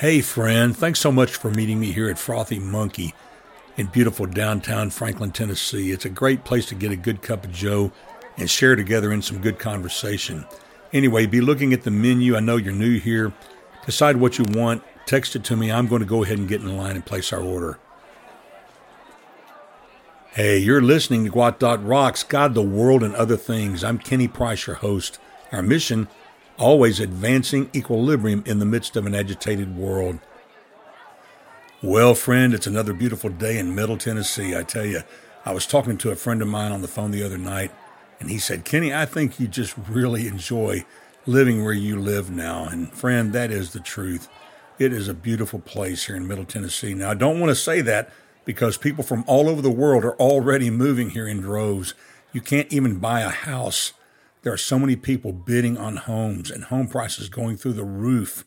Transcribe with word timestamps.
Hey, 0.00 0.20
friend, 0.20 0.76
thanks 0.76 1.00
so 1.00 1.10
much 1.10 1.36
for 1.36 1.50
meeting 1.50 1.80
me 1.80 1.90
here 1.90 2.10
at 2.10 2.18
Frothy 2.18 2.58
Monkey 2.58 3.14
in 3.78 3.86
beautiful 3.86 4.26
downtown 4.26 4.90
Franklin, 4.90 5.30
Tennessee. 5.30 5.90
It's 5.90 6.04
a 6.04 6.10
great 6.10 6.44
place 6.44 6.66
to 6.66 6.74
get 6.74 6.92
a 6.92 6.96
good 6.96 7.22
cup 7.22 7.46
of 7.46 7.52
Joe 7.52 7.92
and 8.36 8.50
share 8.50 8.76
together 8.76 9.10
in 9.10 9.22
some 9.22 9.40
good 9.40 9.58
conversation. 9.58 10.44
Anyway, 10.92 11.24
be 11.24 11.40
looking 11.40 11.72
at 11.72 11.84
the 11.84 11.90
menu. 11.90 12.36
I 12.36 12.40
know 12.40 12.58
you're 12.58 12.74
new 12.74 12.98
here. 13.00 13.32
Decide 13.86 14.18
what 14.18 14.36
you 14.36 14.44
want, 14.50 14.82
text 15.06 15.34
it 15.34 15.44
to 15.44 15.56
me. 15.56 15.72
I'm 15.72 15.88
going 15.88 16.02
to 16.02 16.06
go 16.06 16.22
ahead 16.22 16.36
and 16.36 16.46
get 16.46 16.60
in 16.60 16.76
line 16.76 16.96
and 16.96 17.06
place 17.06 17.32
our 17.32 17.40
order. 17.40 17.78
Hey, 20.32 20.58
you're 20.58 20.82
listening 20.82 21.24
to 21.24 21.30
Gwot 21.30 21.58
Dot 21.58 21.82
Rocks, 21.82 22.22
God, 22.22 22.52
the 22.52 22.60
World, 22.60 23.02
and 23.02 23.16
Other 23.16 23.38
Things. 23.38 23.82
I'm 23.82 23.96
Kenny 23.96 24.28
Price, 24.28 24.66
your 24.66 24.76
host. 24.76 25.18
Our 25.52 25.62
mission 25.62 26.08
always 26.58 27.00
advancing 27.00 27.70
equilibrium 27.74 28.42
in 28.46 28.58
the 28.58 28.64
midst 28.64 28.96
of 28.96 29.06
an 29.06 29.14
agitated 29.14 29.76
world. 29.76 30.18
Well, 31.82 32.14
friend, 32.14 32.54
it's 32.54 32.66
another 32.66 32.92
beautiful 32.92 33.30
day 33.30 33.58
in 33.58 33.74
Middle 33.74 33.98
Tennessee. 33.98 34.56
I 34.56 34.62
tell 34.62 34.86
you, 34.86 35.02
I 35.44 35.52
was 35.52 35.66
talking 35.66 35.98
to 35.98 36.10
a 36.10 36.16
friend 36.16 36.42
of 36.42 36.48
mine 36.48 36.72
on 36.72 36.82
the 36.82 36.88
phone 36.88 37.10
the 37.10 37.22
other 37.22 37.38
night, 37.38 37.70
and 38.18 38.30
he 38.30 38.38
said, 38.38 38.64
Kenny, 38.64 38.94
I 38.94 39.04
think 39.04 39.38
you 39.38 39.46
just 39.46 39.76
really 39.88 40.26
enjoy 40.26 40.84
living 41.26 41.62
where 41.62 41.72
you 41.72 41.98
live 41.98 42.30
now. 42.30 42.64
And, 42.64 42.92
friend, 42.92 43.32
that 43.32 43.50
is 43.50 43.72
the 43.72 43.80
truth. 43.80 44.28
It 44.78 44.92
is 44.92 45.08
a 45.08 45.14
beautiful 45.14 45.58
place 45.58 46.06
here 46.06 46.16
in 46.16 46.26
Middle 46.26 46.44
Tennessee. 46.44 46.94
Now, 46.94 47.10
I 47.10 47.14
don't 47.14 47.38
want 47.40 47.50
to 47.50 47.54
say 47.54 47.80
that 47.82 48.10
because 48.44 48.78
people 48.78 49.04
from 49.04 49.24
all 49.26 49.48
over 49.48 49.60
the 49.60 49.70
world 49.70 50.04
are 50.04 50.16
already 50.16 50.70
moving 50.70 51.10
here 51.10 51.28
in 51.28 51.40
droves. 51.40 51.94
You 52.32 52.40
can't 52.40 52.72
even 52.72 52.98
buy 52.98 53.20
a 53.20 53.28
house 53.28 53.92
there 54.46 54.54
are 54.54 54.56
so 54.56 54.78
many 54.78 54.94
people 54.94 55.32
bidding 55.32 55.76
on 55.76 55.96
homes 55.96 56.52
and 56.52 56.62
home 56.62 56.86
prices 56.86 57.28
going 57.28 57.56
through 57.56 57.72
the 57.72 57.82
roof. 57.82 58.44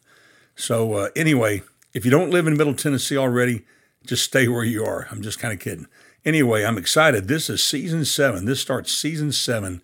So, 0.55 0.93
uh, 0.93 1.09
anyway, 1.13 1.61
if 1.93 2.05
you 2.05 2.11
don't 2.11 2.29
live 2.29 2.47
in 2.47 2.55
Middle 2.55 2.73
Tennessee 2.73 3.17
already, 3.17 3.65
just 4.05 4.23
stay 4.23 4.47
where 4.47 4.63
you 4.63 4.85
are. 4.85 5.09
I'm 5.11 5.21
just 5.21 5.39
kind 5.39 5.53
of 5.53 5.59
kidding. 5.59 5.87
Anyway, 6.23 6.63
I'm 6.63 6.77
excited. 6.77 7.27
This 7.27 7.49
is 7.49 7.61
season 7.61 8.05
seven. 8.05 8.45
This 8.45 8.61
starts 8.61 8.97
season 8.97 9.33
seven 9.33 9.81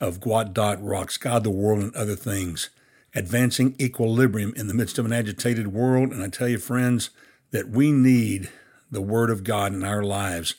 of 0.00 0.20
Gwot 0.20 0.52
Dot 0.52 0.80
Rocks, 0.80 1.16
God, 1.16 1.42
the 1.42 1.50
World, 1.50 1.80
and 1.80 1.96
Other 1.96 2.14
Things, 2.14 2.70
advancing 3.12 3.74
equilibrium 3.80 4.52
in 4.54 4.68
the 4.68 4.74
midst 4.74 5.00
of 5.00 5.04
an 5.04 5.12
agitated 5.12 5.72
world. 5.72 6.12
And 6.12 6.22
I 6.22 6.28
tell 6.28 6.46
you, 6.46 6.58
friends, 6.58 7.10
that 7.50 7.70
we 7.70 7.90
need 7.90 8.50
the 8.88 9.02
Word 9.02 9.30
of 9.30 9.42
God 9.42 9.74
in 9.74 9.82
our 9.82 10.04
lives 10.04 10.54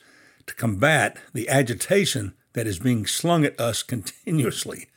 to 0.48 0.56
combat 0.56 1.16
the 1.34 1.48
agitation 1.48 2.34
that 2.54 2.68
is 2.68 2.80
being 2.80 3.06
slung 3.06 3.46
at 3.46 3.60
us 3.60 3.84
continuously. 3.94 4.88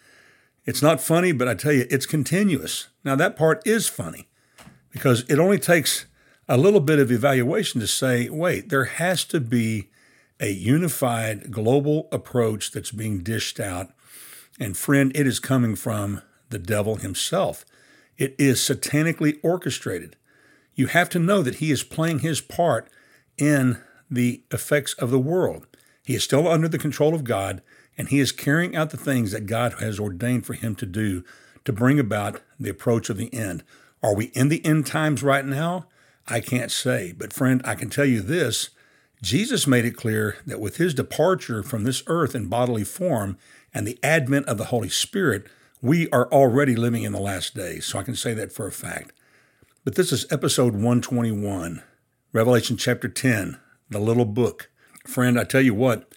It's 0.64 0.82
not 0.82 1.00
funny, 1.00 1.32
but 1.32 1.48
I 1.48 1.54
tell 1.54 1.72
you, 1.72 1.86
it's 1.90 2.06
continuous. 2.06 2.88
Now, 3.04 3.16
that 3.16 3.36
part 3.36 3.66
is 3.66 3.88
funny 3.88 4.28
because 4.90 5.24
it 5.28 5.38
only 5.38 5.58
takes 5.58 6.06
a 6.48 6.56
little 6.56 6.80
bit 6.80 6.98
of 6.98 7.10
evaluation 7.10 7.80
to 7.80 7.86
say, 7.86 8.28
wait, 8.28 8.70
there 8.70 8.84
has 8.84 9.24
to 9.24 9.40
be 9.40 9.90
a 10.40 10.50
unified 10.50 11.50
global 11.50 12.08
approach 12.10 12.70
that's 12.70 12.90
being 12.90 13.22
dished 13.22 13.60
out. 13.60 13.90
And 14.58 14.76
friend, 14.76 15.12
it 15.14 15.26
is 15.26 15.38
coming 15.38 15.74
from 15.74 16.22
the 16.50 16.58
devil 16.58 16.96
himself. 16.96 17.64
It 18.16 18.34
is 18.38 18.58
satanically 18.60 19.38
orchestrated. 19.42 20.16
You 20.74 20.86
have 20.88 21.08
to 21.10 21.18
know 21.18 21.42
that 21.42 21.56
he 21.56 21.70
is 21.70 21.82
playing 21.82 22.20
his 22.20 22.40
part 22.40 22.88
in 23.36 23.78
the 24.10 24.44
effects 24.50 24.94
of 24.94 25.10
the 25.10 25.18
world. 25.18 25.66
He 26.04 26.14
is 26.14 26.22
still 26.22 26.46
under 26.46 26.68
the 26.68 26.78
control 26.78 27.14
of 27.14 27.24
God, 27.24 27.62
and 27.96 28.08
he 28.08 28.20
is 28.20 28.32
carrying 28.32 28.76
out 28.76 28.90
the 28.90 28.96
things 28.96 29.32
that 29.32 29.46
God 29.46 29.74
has 29.80 29.98
ordained 29.98 30.46
for 30.46 30.54
him 30.54 30.74
to 30.76 30.86
do 30.86 31.24
to 31.64 31.72
bring 31.72 31.98
about 31.98 32.40
the 32.60 32.70
approach 32.70 33.08
of 33.08 33.16
the 33.16 33.32
end. 33.32 33.64
Are 34.02 34.14
we 34.14 34.26
in 34.26 34.48
the 34.48 34.64
end 34.64 34.86
times 34.86 35.22
right 35.22 35.44
now? 35.44 35.86
I 36.28 36.40
can't 36.40 36.70
say. 36.70 37.12
But, 37.12 37.32
friend, 37.32 37.62
I 37.64 37.74
can 37.74 37.90
tell 37.90 38.04
you 38.04 38.20
this 38.20 38.70
Jesus 39.22 39.66
made 39.66 39.86
it 39.86 39.96
clear 39.96 40.36
that 40.46 40.60
with 40.60 40.76
his 40.76 40.92
departure 40.92 41.62
from 41.62 41.84
this 41.84 42.02
earth 42.06 42.34
in 42.34 42.48
bodily 42.48 42.84
form 42.84 43.38
and 43.72 43.86
the 43.86 43.98
advent 44.02 44.46
of 44.46 44.58
the 44.58 44.66
Holy 44.66 44.90
Spirit, 44.90 45.46
we 45.80 46.08
are 46.10 46.30
already 46.30 46.76
living 46.76 47.02
in 47.02 47.12
the 47.12 47.20
last 47.20 47.54
days. 47.54 47.86
So 47.86 47.98
I 47.98 48.02
can 48.02 48.16
say 48.16 48.34
that 48.34 48.52
for 48.52 48.66
a 48.66 48.72
fact. 48.72 49.12
But 49.84 49.94
this 49.94 50.12
is 50.12 50.30
episode 50.30 50.74
121, 50.74 51.82
Revelation 52.32 52.76
chapter 52.76 53.08
10, 53.08 53.58
the 53.88 53.98
little 53.98 54.24
book. 54.24 54.70
Friend, 55.06 55.38
I 55.38 55.44
tell 55.44 55.60
you 55.60 55.74
what, 55.74 56.10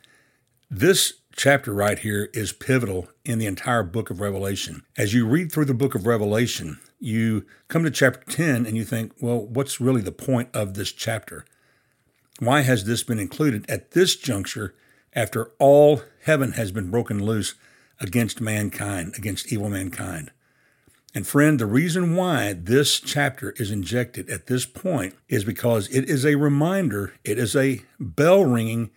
this 0.72 1.16
chapter 1.36 1.74
right 1.74 2.00
here 2.00 2.30
is 2.34 2.54
pivotal 2.54 3.10
in 3.26 3.38
the 3.38 3.46
entire 3.46 3.84
book 3.84 4.10
of 4.10 4.22
Revelation. 4.22 4.84
As 4.98 5.14
you 5.14 5.28
read 5.28 5.52
through 5.52 5.66
the 5.66 5.74
book 5.74 5.94
of 5.94 6.08
Revelation, 6.08 6.80
you 6.98 7.46
come 7.68 7.84
to 7.84 7.92
chapter 7.92 8.24
10 8.32 8.66
and 8.66 8.78
you 8.78 8.86
think, 8.86 9.12
well, 9.20 9.46
what's 9.46 9.82
really 9.82 10.02
the 10.02 10.14
point 10.14 10.50
of 10.54 10.74
this 10.74 10.94
chapter? 10.94 11.46
Why 12.40 12.62
has 12.62 12.86
this 12.86 13.04
been 13.04 13.20
included 13.20 13.70
at 13.70 13.92
this 13.92 14.16
juncture 14.16 14.74
after 15.14 15.52
all 15.60 16.02
heaven 16.24 16.54
has 16.54 16.72
been 16.72 16.90
broken 16.90 17.24
loose 17.24 17.56
against 18.00 18.40
mankind, 18.40 19.16
against 19.18 19.52
evil 19.52 19.70
mankind? 19.70 20.32
And 21.18 21.26
friend, 21.26 21.60
the 21.60 21.66
reason 21.66 22.16
why 22.16 22.54
this 22.54 23.00
chapter 23.00 23.50
is 23.58 23.72
injected 23.72 24.30
at 24.30 24.46
this 24.46 24.68
point 24.68 25.16
is 25.28 25.44
because 25.44 25.90
it 25.90 26.08
is 26.08 26.24
a 26.24 26.36
reminder, 26.36 27.16
it 27.24 27.40
is 27.40 27.56
a 27.56 27.82
bell 28.00 28.46
ringing 28.46 28.92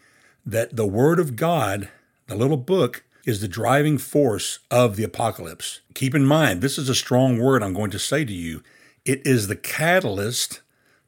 that 0.45 0.77
the 0.77 0.87
Word 0.87 1.19
of 1.19 1.35
God, 1.35 1.89
the 2.27 2.35
little 2.35 2.59
book, 2.59 3.05
is 3.25 3.41
the 3.41 3.49
driving 3.49 3.97
force 3.97 4.59
of 4.71 4.97
the 4.97 5.03
apocalypse. 5.03 5.81
Keep 5.95 6.15
in 6.15 6.27
mind, 6.27 6.61
this 6.61 6.77
is 6.77 6.91
a 6.91 6.95
strong 6.95 7.39
word 7.39 7.63
I'm 7.63 7.73
going 7.73 7.91
to 7.93 7.99
say 7.99 8.27
to 8.27 8.35
you. 8.35 8.63
It 9.07 9.27
is 9.27 9.47
the 9.47 9.57
catalyst 9.57 10.61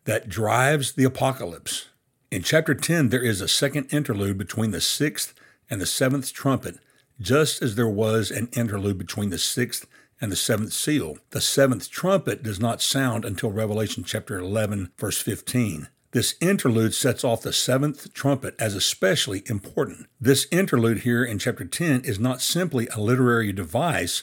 that 0.04 0.30
drives 0.30 0.92
the 0.92 1.04
apocalypse. 1.04 1.90
In 2.30 2.42
chapter 2.42 2.74
10, 2.74 3.10
there 3.10 3.22
is 3.22 3.42
a 3.42 3.48
second 3.48 3.92
interlude 3.92 4.38
between 4.38 4.70
the 4.70 4.80
sixth 4.80 5.34
and 5.68 5.78
the 5.78 5.84
seventh 5.84 6.32
trumpet, 6.32 6.78
just 7.20 7.60
as 7.60 7.74
there 7.74 7.86
was 7.86 8.30
an 8.30 8.48
interlude 8.56 8.96
between 8.96 9.28
the 9.28 9.36
sixth 9.38 9.86
and 10.22 10.30
the 10.30 10.36
seventh 10.36 10.72
seal. 10.72 11.18
The 11.30 11.40
seventh 11.40 11.90
trumpet 11.90 12.44
does 12.44 12.60
not 12.60 12.80
sound 12.80 13.24
until 13.24 13.50
Revelation 13.50 14.04
chapter 14.04 14.38
11, 14.38 14.92
verse 14.96 15.20
15. 15.20 15.88
This 16.12 16.36
interlude 16.40 16.94
sets 16.94 17.24
off 17.24 17.42
the 17.42 17.52
seventh 17.52 18.14
trumpet 18.14 18.54
as 18.58 18.76
especially 18.76 19.42
important. 19.46 20.06
This 20.20 20.46
interlude 20.52 21.00
here 21.00 21.24
in 21.24 21.40
chapter 21.40 21.64
10 21.64 22.02
is 22.04 22.20
not 22.20 22.40
simply 22.40 22.86
a 22.88 23.00
literary 23.00 23.52
device, 23.52 24.22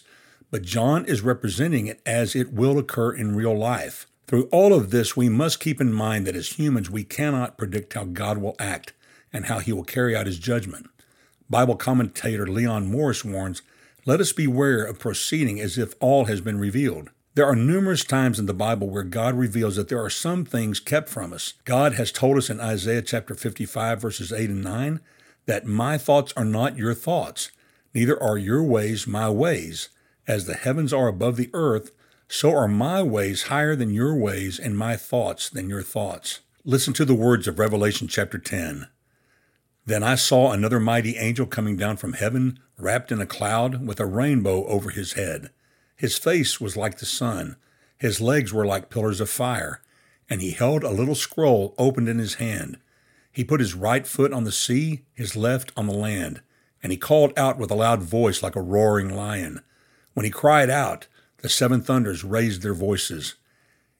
but 0.49 0.61
John 0.61 1.03
is 1.05 1.21
representing 1.21 1.87
it 1.87 2.01
as 2.05 2.33
it 2.33 2.53
will 2.53 2.79
occur 2.79 3.11
in 3.11 3.35
real 3.35 3.57
life. 3.57 4.07
Through 4.25 4.47
all 4.51 4.73
of 4.73 4.91
this, 4.91 5.17
we 5.17 5.27
must 5.27 5.59
keep 5.59 5.81
in 5.81 5.91
mind 5.91 6.25
that 6.27 6.35
as 6.35 6.59
humans, 6.59 6.89
we 6.89 7.03
cannot 7.03 7.57
predict 7.57 7.93
how 7.93 8.05
God 8.05 8.37
will 8.37 8.55
act 8.57 8.93
and 9.33 9.47
how 9.47 9.59
he 9.59 9.73
will 9.73 9.83
carry 9.83 10.15
out 10.15 10.27
his 10.27 10.39
judgment. 10.39 10.87
Bible 11.49 11.75
commentator 11.75 12.47
Leon 12.47 12.89
Morris 12.89 13.25
warns 13.25 13.63
let 14.05 14.19
us 14.19 14.33
beware 14.33 14.83
of 14.83 14.99
proceeding 14.99 15.59
as 15.59 15.77
if 15.77 15.93
all 15.99 16.25
has 16.25 16.41
been 16.41 16.59
revealed. 16.59 17.09
There 17.35 17.45
are 17.45 17.55
numerous 17.55 18.03
times 18.03 18.39
in 18.39 18.47
the 18.47 18.53
Bible 18.53 18.89
where 18.89 19.03
God 19.03 19.35
reveals 19.35 19.75
that 19.75 19.87
there 19.87 20.03
are 20.03 20.09
some 20.09 20.45
things 20.45 20.79
kept 20.79 21.09
from 21.09 21.31
us. 21.31 21.53
God 21.63 21.93
has 21.93 22.11
told 22.11 22.37
us 22.37 22.49
in 22.49 22.59
Isaiah 22.59 23.01
chapter 23.01 23.35
55, 23.35 24.01
verses 24.01 24.33
8 24.33 24.49
and 24.49 24.63
9, 24.63 24.99
that 25.45 25.65
my 25.65 25.97
thoughts 25.97 26.33
are 26.35 26.45
not 26.45 26.77
your 26.77 26.93
thoughts, 26.93 27.51
neither 27.93 28.21
are 28.21 28.37
your 28.37 28.63
ways 28.63 29.07
my 29.07 29.29
ways. 29.29 29.89
As 30.27 30.45
the 30.45 30.53
heavens 30.53 30.91
are 30.91 31.07
above 31.07 31.37
the 31.37 31.49
earth, 31.53 31.91
so 32.27 32.53
are 32.55 32.67
my 32.67 33.01
ways 33.01 33.43
higher 33.43 33.75
than 33.75 33.93
your 33.93 34.15
ways, 34.15 34.59
and 34.59 34.77
my 34.77 34.95
thoughts 34.95 35.49
than 35.49 35.69
your 35.69 35.81
thoughts. 35.81 36.41
Listen 36.63 36.93
to 36.93 37.05
the 37.05 37.15
words 37.15 37.47
of 37.47 37.57
Revelation 37.57 38.07
chapter 38.07 38.37
10. 38.37 38.87
Then 39.85 40.03
I 40.03 40.15
saw 40.15 40.51
another 40.51 40.79
mighty 40.79 41.17
angel 41.17 41.47
coming 41.47 41.77
down 41.77 41.97
from 41.97 42.13
heaven, 42.13 42.59
wrapped 42.79 43.11
in 43.11 43.21
a 43.21 43.25
cloud, 43.25 43.85
with 43.85 43.99
a 43.99 44.05
rainbow 44.05 44.65
over 44.65 44.89
his 44.89 45.13
head. 45.13 45.49
His 45.95 46.17
face 46.17 46.61
was 46.61 46.77
like 46.77 46.97
the 46.97 47.05
sun, 47.05 47.57
his 47.99 48.21
legs 48.21 48.53
were 48.53 48.65
like 48.65 48.89
pillars 48.89 49.19
of 49.19 49.29
fire, 49.29 49.81
and 50.29 50.41
he 50.41 50.51
held 50.51 50.83
a 50.83 50.89
little 50.89 51.15
scroll 51.15 51.75
opened 51.77 52.07
in 52.07 52.17
his 52.17 52.35
hand. 52.35 52.77
He 53.31 53.43
put 53.43 53.59
his 53.59 53.75
right 53.75 54.07
foot 54.07 54.31
on 54.31 54.45
the 54.45 54.51
sea, 54.53 55.03
his 55.13 55.35
left 55.35 55.73
on 55.75 55.85
the 55.85 55.93
land, 55.93 56.41
and 56.81 56.93
he 56.93 56.97
called 56.97 57.37
out 57.37 57.57
with 57.57 57.69
a 57.71 57.75
loud 57.75 58.01
voice 58.01 58.41
like 58.41 58.55
a 58.55 58.61
roaring 58.61 59.13
lion. 59.13 59.61
When 60.13 60.25
he 60.25 60.31
cried 60.31 60.69
out, 60.69 61.07
the 61.39 61.49
seven 61.49 61.81
thunders 61.81 62.23
raised 62.23 62.61
their 62.61 62.73
voices. 62.73 63.35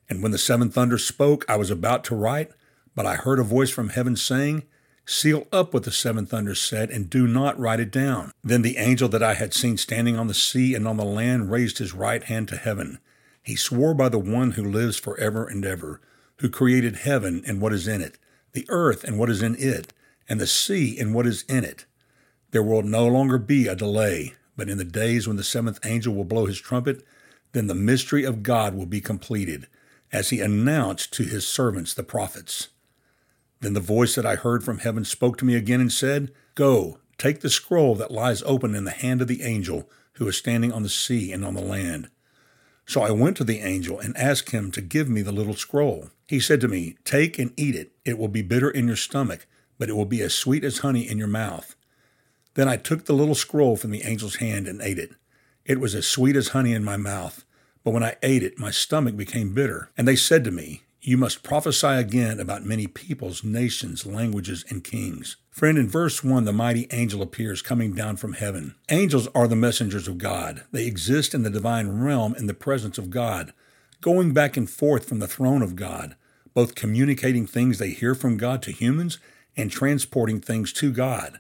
And 0.10 0.24
when 0.24 0.32
the 0.32 0.38
seven 0.38 0.70
thunders 0.70 1.06
spoke, 1.06 1.46
I 1.50 1.58
was 1.58 1.70
about 1.70 2.04
to 2.06 2.16
write, 2.16 2.52
but 2.96 3.06
I 3.06 3.16
heard 3.16 3.40
a 3.40 3.44
voice 3.44 3.70
from 3.70 3.90
heaven 3.90 4.16
saying, 4.16 4.64
Seal 5.12 5.48
up 5.52 5.74
what 5.74 5.86
the 5.86 5.92
seven 5.92 6.28
thunders 6.28 6.62
said, 6.62 6.92
and 6.92 7.10
do 7.10 7.26
not 7.26 7.60
write 7.60 7.80
it 7.80 7.90
down. 7.90 8.32
Then 8.44 8.62
the 8.62 8.78
angel 8.78 9.10
that 9.10 9.24
I 9.24 9.34
had 9.34 9.56
seen 9.56 9.76
standing 9.76 10.16
on 10.16 10.28
the 10.28 10.36
sea 10.36 10.76
and 10.76 10.88
on 10.88 10.98
the 10.98 11.04
land 11.04 11.50
raised 11.50 11.80
his 11.80 11.96
right 11.96 12.24
hand 12.24 12.48
to 12.50 12.56
heaven. 12.56 13.00
He 13.42 13.56
swore 13.56 13.96
by 13.96 14.10
the 14.10 14.20
one 14.20 14.52
who 14.52 14.64
lives 14.64 15.00
forever 15.00 15.48
and 15.48 15.66
ever, 15.66 16.00
who 16.38 16.48
created 16.48 16.98
heaven 16.98 17.42
and 17.48 17.60
what 17.60 17.74
is 17.74 17.88
in 17.88 18.02
it, 18.02 18.20
the 18.54 18.68
earth 18.70 19.04
and 19.04 19.18
what 19.18 19.32
is 19.32 19.42
in 19.42 19.56
it, 19.56 19.94
and 20.30 20.40
the 20.40 20.46
sea 20.46 21.00
and 21.00 21.16
what 21.16 21.26
is 21.26 21.42
in 21.50 21.64
it. 21.64 21.86
There 22.52 22.62
will 22.62 22.84
no 22.84 23.08
longer 23.08 23.40
be 23.40 23.66
a 23.66 23.76
delay, 23.76 24.36
but 24.56 24.70
in 24.70 24.78
the 24.78 24.84
days 24.84 25.28
when 25.28 25.38
the 25.38 25.44
seventh 25.44 25.84
angel 25.84 26.14
will 26.14 26.24
blow 26.24 26.46
his 26.46 26.62
trumpet, 26.62 27.04
then 27.54 27.66
the 27.66 27.74
mystery 27.74 28.26
of 28.26 28.44
God 28.44 28.76
will 28.76 28.86
be 28.86 29.02
completed, 29.02 29.66
as 30.12 30.30
he 30.30 30.40
announced 30.40 31.12
to 31.14 31.24
his 31.24 31.48
servants 31.48 31.96
the 31.96 32.04
prophets. 32.04 32.68
Then 33.62 33.74
the 33.74 33.80
voice 33.80 34.16
that 34.16 34.26
I 34.26 34.36
heard 34.36 34.64
from 34.64 34.80
heaven 34.80 35.04
spoke 35.04 35.38
to 35.38 35.46
me 35.46 35.56
again 35.56 35.82
and 35.82 35.92
said, 35.92 36.32
Go, 36.56 37.00
take 37.18 37.42
the 37.42 37.50
scroll 37.50 37.96
that 37.96 38.12
lies 38.12 38.42
open 38.44 38.74
in 38.74 38.86
the 38.86 38.92
hand 38.92 39.22
of 39.22 39.28
the 39.28 39.44
angel 39.44 39.90
who 40.14 40.28
is 40.28 40.38
standing 40.38 40.72
on 40.72 40.84
the 40.84 40.90
sea 40.90 41.32
and 41.32 41.44
on 41.44 41.56
the 41.56 41.62
land. 41.62 42.10
So 42.86 43.02
I 43.02 43.12
went 43.12 43.38
to 43.38 43.44
the 43.44 43.60
angel 43.60 44.00
and 44.00 44.18
asked 44.18 44.52
him 44.52 44.72
to 44.72 44.82
give 44.82 45.10
me 45.10 45.22
the 45.22 45.32
little 45.32 45.54
scroll. 45.54 46.10
He 46.28 46.40
said 46.40 46.60
to 46.62 46.68
me, 46.68 46.98
Take 47.04 47.38
and 47.38 47.54
eat 47.56 47.76
it. 47.76 47.92
It 48.04 48.18
will 48.18 48.28
be 48.28 48.42
bitter 48.42 48.70
in 48.70 48.88
your 48.88 48.96
stomach, 48.96 49.46
but 49.78 49.90
it 49.90 49.96
will 49.96 50.06
be 50.06 50.22
as 50.22 50.34
sweet 50.34 50.64
as 50.64 50.80
honey 50.80 51.08
in 51.08 51.18
your 51.18 51.28
mouth. 51.28 51.76
Then 52.56 52.68
I 52.68 52.78
took 52.78 53.06
the 53.06 53.14
little 53.14 53.36
scroll 53.36 53.78
from 53.78 53.92
the 53.92 54.04
angel's 54.04 54.38
hand 54.38 54.68
and 54.68 54.82
ate 54.82 54.98
it. 54.98 55.12
It 55.66 55.80
was 55.80 55.94
as 55.94 56.08
sweet 56.08 56.36
as 56.36 56.50
honey 56.50 56.74
in 56.74 56.84
my 56.84 56.98
mouth, 56.98 57.46
but 57.84 57.92
when 57.92 58.04
I 58.04 58.16
ate 58.24 58.44
it, 58.44 58.58
my 58.58 58.72
stomach 58.72 59.16
became 59.16 59.54
bitter. 59.54 59.92
And 59.96 60.08
they 60.08 60.16
said 60.16 60.44
to 60.46 60.52
me, 60.52 60.82
You 61.10 61.18
must 61.18 61.42
prophesy 61.42 61.88
again 61.88 62.40
about 62.40 62.68
many 62.68 62.86
peoples, 62.86 63.44
nations, 63.44 64.06
languages, 64.06 64.64
and 64.70 64.84
kings. 64.84 65.38
Friend, 65.50 65.76
in 65.76 65.90
verse 65.90 66.24
1, 66.24 66.46
the 66.46 66.54
mighty 66.54 66.86
angel 66.92 67.24
appears 67.24 67.64
coming 67.64 67.94
down 67.94 68.18
from 68.18 68.34
heaven. 68.34 68.76
Angels 68.90 69.28
are 69.34 69.48
the 69.48 69.56
messengers 69.56 70.08
of 70.08 70.20
God. 70.20 70.66
They 70.72 70.86
exist 70.86 71.34
in 71.34 71.42
the 71.42 71.50
divine 71.50 72.04
realm 72.04 72.36
in 72.36 72.46
the 72.46 72.54
presence 72.54 73.00
of 73.00 73.10
God, 73.10 73.54
going 74.02 74.34
back 74.36 74.56
and 74.56 74.70
forth 74.70 75.10
from 75.10 75.18
the 75.18 75.28
throne 75.28 75.64
of 75.64 75.76
God, 75.76 76.16
both 76.54 76.76
communicating 76.76 77.48
things 77.48 77.80
they 77.80 77.90
hear 77.90 78.14
from 78.14 78.38
God 78.38 78.62
to 78.62 78.72
humans 78.72 79.18
and 79.58 79.72
transporting 79.72 80.40
things 80.40 80.72
to 80.74 80.92
God. 80.92 81.40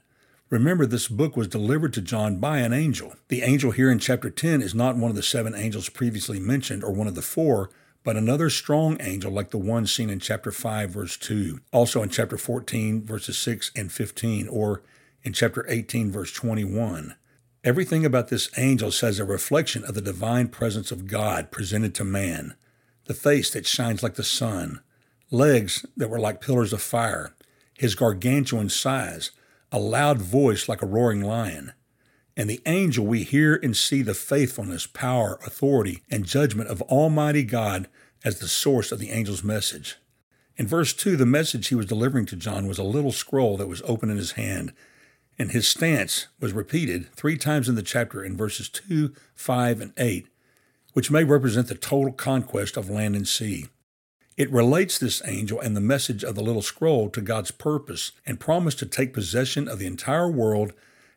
Remember, 0.50 0.88
this 0.88 1.07
book 1.07 1.38
was 1.38 1.48
delivered 1.48 1.94
to 1.94 2.01
John 2.01 2.39
by 2.39 2.57
an 2.57 2.74
angel. 2.74 3.13
The 3.27 3.44
angel 3.44 3.69
here 3.69 3.92
in 3.92 4.00
chapter 4.00 4.31
10 4.31 4.63
is 4.63 4.74
not 4.74 4.98
one 4.98 5.12
of 5.12 5.16
the 5.16 5.21
seven 5.21 5.54
angels 5.54 5.89
previously 5.89 6.39
mentioned 6.39 6.83
or 6.83 6.92
one 6.92 7.06
of 7.06 7.13
the 7.13 7.21
four, 7.21 7.69
but 8.04 8.16
another 8.16 8.50
strong 8.50 8.98
angel 9.01 9.31
like 9.31 9.51
the 9.51 9.57
one 9.57 9.86
seen 9.86 10.10
in 10.10 10.19
chapter 10.19 10.51
5, 10.51 10.90
verse 10.90 11.18
2, 11.18 11.60
also 11.72 12.01
in 12.01 12.10
chapter 12.10 12.38
14, 12.38 13.06
verses 13.06 13.38
6 13.38 13.72
and 13.75 13.92
15, 13.92 14.48
or 14.48 14.81
in 15.24 15.34
chapter 15.34 15.66
18, 15.68 16.12
verse 16.12 16.31
21. 16.31 17.16
Everything 17.63 18.06
about 18.06 18.30
this 18.30 18.50
angel 18.57 18.92
says 18.92 19.19
a 19.19 19.25
reflection 19.25 19.84
of 19.84 19.94
the 19.94 20.01
divine 20.01 20.48
presence 20.48 20.92
of 20.92 21.07
God 21.07 21.51
presented 21.51 21.94
to 21.96 22.06
man 22.06 22.56
the 23.06 23.13
face 23.16 23.50
that 23.50 23.66
shines 23.66 24.04
like 24.04 24.13
the 24.13 24.24
sun, 24.24 24.81
legs 25.31 25.84
that 25.98 26.12
were 26.12 26.19
like 26.19 26.42
pillars 26.42 26.72
of 26.72 26.81
fire, 26.81 27.34
his 27.74 27.95
gargantuan 27.95 28.69
size, 28.69 29.31
a 29.72 29.80
loud 29.80 30.19
voice 30.22 30.69
like 30.69 30.84
a 30.84 30.86
roaring 30.86 31.24
lion. 31.24 31.74
And 32.39 32.50
the 32.50 32.62
angel 32.65 33.06
we 33.06 33.24
hear 33.24 33.59
and 33.62 33.75
see 33.75 34.01
the 34.01 34.13
faithfulness, 34.13 34.88
power, 34.88 35.38
authority, 35.45 36.03
and 36.09 36.24
judgment 36.24 36.69
of 36.69 36.81
Almighty 36.83 37.44
God 37.44 37.89
as 38.24 38.39
the 38.39 38.47
source 38.47 38.94
of 38.94 39.00
the 39.00 39.09
angel's 39.09 39.44
message. 39.44 39.97
In 40.56 40.65
verse 40.65 40.94
2, 40.94 41.18
the 41.18 41.25
message 41.25 41.68
he 41.68 41.75
was 41.75 41.86
delivering 41.86 42.25
to 42.27 42.38
John 42.38 42.65
was 42.65 42.77
a 42.77 42.83
little 42.83 43.12
scroll 43.12 43.57
that 43.57 43.68
was 43.68 43.81
open 43.81 44.09
in 44.09 44.15
his 44.15 44.31
hand, 44.31 44.71
and 45.38 45.51
his 45.51 45.68
stance 45.68 46.27
was 46.39 46.53
repeated 46.53 47.12
three 47.13 47.36
times 47.36 47.68
in 47.68 47.75
the 47.75 47.83
chapter 47.83 48.24
in 48.24 48.38
verses 48.38 48.69
2, 48.69 49.13
5, 49.35 49.81
and 49.81 49.92
8, 49.97 50.25
which 50.94 51.12
may 51.12 51.25
represent 51.25 51.68
the 51.68 51.75
total 51.75 52.13
conquest 52.13 52.77
of 52.77 52.89
land 52.89 53.18
and 53.18 53.27
sea. 53.27 53.65
It 54.38 54.50
relates 54.50 54.97
this 54.97 55.21
angel 55.25 55.59
and 55.59 55.75
the 55.75 55.81
message 55.81 56.24
of 56.24 56.35
the 56.35 56.44
little 56.44 56.62
scroll 56.62 57.09
to 57.09 57.19
God's 57.19 57.51
purpose 57.51 58.13
and 58.25 58.39
promise 58.39 58.75
to 58.75 58.85
take 58.85 59.12
possession 59.13 59.68
of 59.68 59.77
the 59.77 59.88
entire 59.88 60.31
world 60.31 60.71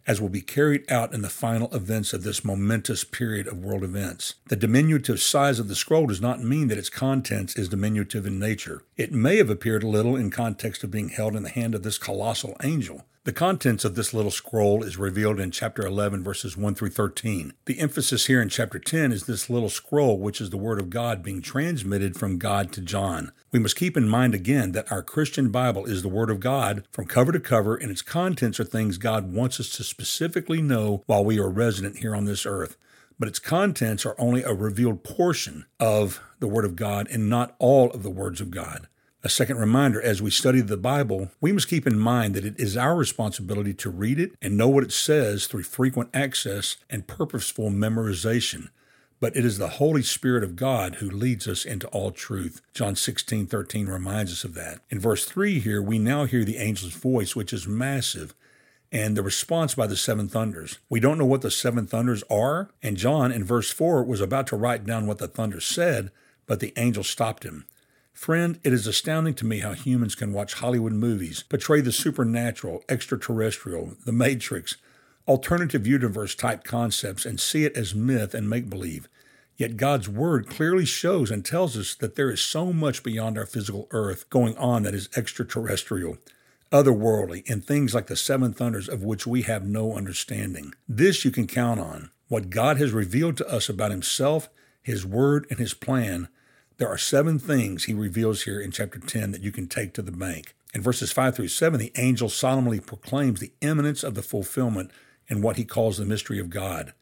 as 0.06 0.20
will 0.20 0.28
be 0.28 0.40
carried 0.40 0.90
out 0.90 1.14
in 1.14 1.22
the 1.22 1.28
final 1.28 1.72
events 1.74 2.12
of 2.12 2.22
this 2.22 2.44
momentous 2.44 3.04
period 3.04 3.46
of 3.46 3.64
world 3.64 3.84
events. 3.84 4.34
The 4.48 4.56
diminutive 4.56 5.20
size 5.20 5.58
of 5.58 5.68
the 5.68 5.74
scroll 5.74 6.06
does 6.06 6.20
not 6.20 6.42
mean 6.42 6.68
that 6.68 6.78
its 6.78 6.90
contents 6.90 7.56
is 7.56 7.68
diminutive 7.68 8.26
in 8.26 8.38
nature. 8.38 8.82
It 8.96 9.12
may 9.12 9.36
have 9.36 9.50
appeared 9.50 9.82
a 9.82 9.88
little 9.88 10.16
in 10.16 10.30
context 10.30 10.82
of 10.82 10.90
being 10.90 11.10
held 11.10 11.36
in 11.36 11.42
the 11.42 11.48
hand 11.48 11.74
of 11.74 11.82
this 11.82 11.98
colossal 11.98 12.56
angel, 12.62 13.04
the 13.24 13.32
contents 13.32 13.84
of 13.84 13.94
this 13.94 14.12
little 14.12 14.32
scroll 14.32 14.82
is 14.82 14.98
revealed 14.98 15.38
in 15.38 15.52
chapter 15.52 15.86
11, 15.86 16.24
verses 16.24 16.56
1 16.56 16.74
through 16.74 16.90
13. 16.90 17.52
The 17.66 17.78
emphasis 17.78 18.26
here 18.26 18.42
in 18.42 18.48
chapter 18.48 18.80
10 18.80 19.12
is 19.12 19.26
this 19.26 19.48
little 19.48 19.68
scroll, 19.68 20.18
which 20.18 20.40
is 20.40 20.50
the 20.50 20.56
Word 20.56 20.80
of 20.80 20.90
God 20.90 21.22
being 21.22 21.40
transmitted 21.40 22.16
from 22.16 22.38
God 22.38 22.72
to 22.72 22.80
John. 22.80 23.30
We 23.52 23.60
must 23.60 23.76
keep 23.76 23.96
in 23.96 24.08
mind 24.08 24.34
again 24.34 24.72
that 24.72 24.90
our 24.90 25.04
Christian 25.04 25.50
Bible 25.50 25.84
is 25.84 26.02
the 26.02 26.08
Word 26.08 26.30
of 26.30 26.40
God 26.40 26.84
from 26.90 27.06
cover 27.06 27.30
to 27.30 27.38
cover, 27.38 27.76
and 27.76 27.92
its 27.92 28.02
contents 28.02 28.58
are 28.58 28.64
things 28.64 28.98
God 28.98 29.32
wants 29.32 29.60
us 29.60 29.70
to 29.76 29.84
specifically 29.84 30.60
know 30.60 31.04
while 31.06 31.24
we 31.24 31.38
are 31.38 31.48
resident 31.48 31.98
here 31.98 32.16
on 32.16 32.24
this 32.24 32.44
earth. 32.44 32.76
But 33.20 33.28
its 33.28 33.38
contents 33.38 34.04
are 34.04 34.16
only 34.18 34.42
a 34.42 34.52
revealed 34.52 35.04
portion 35.04 35.66
of 35.78 36.20
the 36.40 36.48
Word 36.48 36.64
of 36.64 36.74
God 36.74 37.06
and 37.08 37.30
not 37.30 37.54
all 37.60 37.88
of 37.92 38.02
the 38.02 38.10
words 38.10 38.40
of 38.40 38.50
God. 38.50 38.88
A 39.24 39.28
second 39.28 39.58
reminder 39.58 40.02
as 40.02 40.20
we 40.20 40.32
study 40.32 40.60
the 40.62 40.76
Bible, 40.76 41.30
we 41.40 41.52
must 41.52 41.68
keep 41.68 41.86
in 41.86 41.96
mind 41.96 42.34
that 42.34 42.44
it 42.44 42.58
is 42.58 42.76
our 42.76 42.96
responsibility 42.96 43.72
to 43.74 43.88
read 43.88 44.18
it 44.18 44.32
and 44.42 44.56
know 44.56 44.66
what 44.66 44.82
it 44.82 44.90
says 44.90 45.46
through 45.46 45.62
frequent 45.62 46.10
access 46.12 46.76
and 46.90 47.06
purposeful 47.06 47.70
memorization. 47.70 48.70
But 49.20 49.36
it 49.36 49.44
is 49.44 49.58
the 49.58 49.78
Holy 49.78 50.02
Spirit 50.02 50.42
of 50.42 50.56
God 50.56 50.96
who 50.96 51.08
leads 51.08 51.46
us 51.46 51.64
into 51.64 51.86
all 51.88 52.10
truth. 52.10 52.62
John 52.74 52.96
16, 52.96 53.46
13 53.46 53.86
reminds 53.86 54.32
us 54.32 54.42
of 54.42 54.54
that. 54.54 54.80
In 54.90 54.98
verse 54.98 55.24
3 55.24 55.60
here, 55.60 55.80
we 55.80 56.00
now 56.00 56.24
hear 56.24 56.44
the 56.44 56.58
angel's 56.58 56.92
voice, 56.92 57.36
which 57.36 57.52
is 57.52 57.68
massive, 57.68 58.34
and 58.90 59.16
the 59.16 59.22
response 59.22 59.76
by 59.76 59.86
the 59.86 59.96
seven 59.96 60.28
thunders. 60.28 60.80
We 60.90 60.98
don't 60.98 61.16
know 61.16 61.26
what 61.26 61.42
the 61.42 61.50
seven 61.52 61.86
thunders 61.86 62.24
are, 62.28 62.70
and 62.82 62.96
John 62.96 63.30
in 63.30 63.44
verse 63.44 63.70
4 63.70 64.02
was 64.02 64.20
about 64.20 64.48
to 64.48 64.56
write 64.56 64.84
down 64.84 65.06
what 65.06 65.18
the 65.18 65.28
thunders 65.28 65.64
said, 65.64 66.10
but 66.48 66.58
the 66.58 66.72
angel 66.76 67.04
stopped 67.04 67.44
him. 67.44 67.66
Friend, 68.12 68.60
it 68.62 68.72
is 68.72 68.86
astounding 68.86 69.34
to 69.34 69.46
me 69.46 69.60
how 69.60 69.72
humans 69.72 70.14
can 70.14 70.32
watch 70.32 70.54
Hollywood 70.54 70.92
movies 70.92 71.42
portray 71.42 71.80
the 71.80 71.92
supernatural, 71.92 72.84
extraterrestrial, 72.88 73.94
the 74.04 74.12
Matrix, 74.12 74.76
alternative 75.26 75.86
universe 75.86 76.34
type 76.34 76.62
concepts 76.62 77.24
and 77.24 77.40
see 77.40 77.64
it 77.64 77.76
as 77.76 77.94
myth 77.94 78.34
and 78.34 78.48
make 78.48 78.68
believe. 78.68 79.08
Yet 79.56 79.76
God's 79.76 80.08
Word 80.08 80.48
clearly 80.48 80.84
shows 80.84 81.30
and 81.30 81.44
tells 81.44 81.76
us 81.76 81.94
that 81.94 82.16
there 82.16 82.30
is 82.30 82.40
so 82.40 82.72
much 82.72 83.02
beyond 83.02 83.38
our 83.38 83.46
physical 83.46 83.88
earth 83.90 84.28
going 84.30 84.56
on 84.56 84.82
that 84.82 84.94
is 84.94 85.08
extraterrestrial, 85.16 86.18
otherworldly, 86.70 87.48
and 87.50 87.64
things 87.64 87.94
like 87.94 88.06
the 88.06 88.16
seven 88.16 88.52
thunders 88.52 88.88
of 88.88 89.02
which 89.02 89.26
we 89.26 89.42
have 89.42 89.66
no 89.66 89.96
understanding. 89.96 90.74
This 90.88 91.24
you 91.24 91.30
can 91.30 91.46
count 91.46 91.80
on. 91.80 92.10
What 92.28 92.50
God 92.50 92.78
has 92.78 92.92
revealed 92.92 93.36
to 93.38 93.48
us 93.48 93.68
about 93.68 93.90
Himself, 93.90 94.48
His 94.82 95.04
Word, 95.04 95.46
and 95.50 95.58
His 95.58 95.74
plan 95.74 96.28
there 96.82 96.90
are 96.90 96.98
seven 96.98 97.38
things 97.38 97.84
he 97.84 97.94
reveals 97.94 98.42
here 98.42 98.60
in 98.60 98.72
chapter 98.72 98.98
10 98.98 99.30
that 99.30 99.40
you 99.40 99.52
can 99.52 99.68
take 99.68 99.94
to 99.94 100.02
the 100.02 100.10
bank. 100.10 100.52
In 100.74 100.82
verses 100.82 101.12
5 101.12 101.36
through 101.36 101.46
7, 101.46 101.78
the 101.78 101.92
angel 101.96 102.28
solemnly 102.28 102.80
proclaims 102.80 103.38
the 103.38 103.52
imminence 103.60 104.02
of 104.02 104.16
the 104.16 104.20
fulfillment 104.22 104.90
in 105.28 105.42
what 105.42 105.54
he 105.54 105.64
calls 105.64 105.96
the 105.96 106.04
mystery 106.04 106.40
of 106.40 106.50
God. 106.50 106.92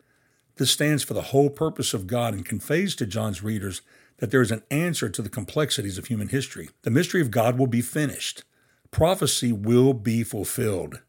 This 0.56 0.70
stands 0.70 1.02
for 1.02 1.14
the 1.14 1.22
whole 1.32 1.48
purpose 1.48 1.94
of 1.94 2.06
God 2.06 2.34
and 2.34 2.44
conveys 2.44 2.94
to 2.96 3.06
John's 3.06 3.42
readers 3.42 3.80
that 4.18 4.30
there 4.30 4.42
is 4.42 4.50
an 4.50 4.64
answer 4.70 5.08
to 5.08 5.22
the 5.22 5.30
complexities 5.30 5.96
of 5.96 6.08
human 6.08 6.28
history. 6.28 6.68
The 6.82 6.90
mystery 6.90 7.22
of 7.22 7.30
God 7.30 7.56
will 7.56 7.66
be 7.66 7.80
finished. 7.80 8.44
Prophecy 8.90 9.50
will 9.50 9.94
be 9.94 10.22
fulfilled. 10.22 11.00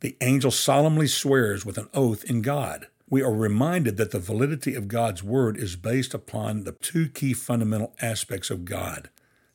The 0.00 0.16
angel 0.20 0.50
solemnly 0.50 1.06
swears 1.06 1.64
with 1.64 1.78
an 1.78 1.88
oath 1.94 2.24
in 2.24 2.42
God 2.42 2.88
we 3.10 3.22
are 3.22 3.32
reminded 3.32 3.96
that 3.96 4.10
the 4.10 4.18
validity 4.18 4.74
of 4.74 4.88
God's 4.88 5.22
Word 5.22 5.56
is 5.56 5.76
based 5.76 6.14
upon 6.14 6.64
the 6.64 6.72
two 6.72 7.08
key 7.08 7.32
fundamental 7.32 7.94
aspects 8.00 8.50
of 8.50 8.64
God 8.64 9.10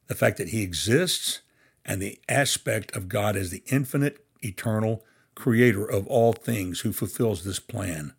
the 0.07 0.15
fact 0.15 0.37
that 0.37 0.49
He 0.49 0.61
exists 0.61 1.41
and 1.85 2.01
the 2.01 2.19
aspect 2.27 2.95
of 2.95 3.07
God 3.07 3.35
as 3.35 3.49
the 3.49 3.63
infinite, 3.67 4.23
eternal 4.41 5.03
creator 5.33 5.85
of 5.85 6.05
all 6.07 6.33
things 6.33 6.81
who 6.81 6.91
fulfills 6.91 7.43
this 7.43 7.59
plan. 7.59 8.13